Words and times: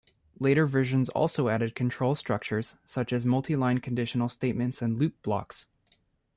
Later 0.39 0.65
versions 0.65 1.09
also 1.09 1.47
added 1.47 1.75
control 1.75 2.15
structures, 2.15 2.73
such 2.85 3.13
as 3.13 3.23
multiline 3.23 3.83
conditional 3.83 4.29
statements 4.29 4.81
and 4.81 4.97
loop 4.97 5.21
blocks. 5.21 5.69